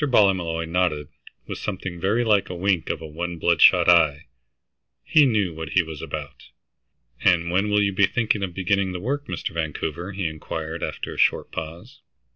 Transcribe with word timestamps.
Ballymolloy 0.03 0.67
nodded 0.67 1.09
with 1.45 1.59
something 1.59 1.99
very 1.99 2.23
like 2.23 2.49
a 2.49 2.55
wink 2.55 2.89
of 2.89 3.01
one 3.01 3.37
bloodshot 3.37 3.87
eye. 3.87 4.25
He 5.03 5.27
knew 5.27 5.53
what 5.53 5.73
he 5.73 5.83
was 5.83 6.01
about. 6.01 6.45
"And 7.23 7.51
when 7.51 7.69
will 7.69 7.83
you 7.83 7.93
be 7.93 8.07
thinking 8.07 8.41
of 8.41 8.55
beginning 8.55 8.93
the 8.93 8.99
work, 8.99 9.27
Mr. 9.27 9.53
Vancouver?" 9.53 10.11
he 10.13 10.25
inquired, 10.25 10.81
after 10.81 11.13
a 11.13 11.17
short 11.19 11.51
pause. 11.51 12.01